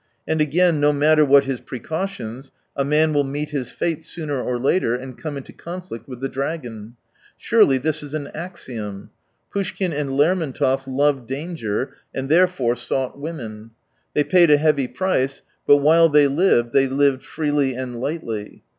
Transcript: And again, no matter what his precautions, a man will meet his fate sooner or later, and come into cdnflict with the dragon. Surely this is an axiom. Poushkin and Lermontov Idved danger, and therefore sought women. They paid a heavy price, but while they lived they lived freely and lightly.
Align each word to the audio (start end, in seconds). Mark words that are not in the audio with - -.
And 0.27 0.41
again, 0.41 0.79
no 0.79 0.91
matter 0.91 1.23
what 1.23 1.45
his 1.45 1.61
precautions, 1.61 2.49
a 2.75 2.83
man 2.83 3.13
will 3.13 3.23
meet 3.23 3.51
his 3.51 3.71
fate 3.71 4.03
sooner 4.03 4.41
or 4.41 4.57
later, 4.57 4.95
and 4.95 5.15
come 5.15 5.37
into 5.37 5.53
cdnflict 5.53 6.07
with 6.07 6.21
the 6.21 6.27
dragon. 6.27 6.95
Surely 7.37 7.77
this 7.77 8.01
is 8.01 8.15
an 8.15 8.27
axiom. 8.33 9.11
Poushkin 9.53 9.93
and 9.93 10.09
Lermontov 10.17 10.85
Idved 10.85 11.27
danger, 11.27 11.93
and 12.15 12.29
therefore 12.29 12.73
sought 12.75 13.19
women. 13.19 13.69
They 14.15 14.23
paid 14.23 14.49
a 14.49 14.57
heavy 14.57 14.87
price, 14.87 15.43
but 15.67 15.77
while 15.77 16.09
they 16.09 16.25
lived 16.25 16.73
they 16.73 16.87
lived 16.87 17.21
freely 17.21 17.75
and 17.75 17.99
lightly. 18.01 18.63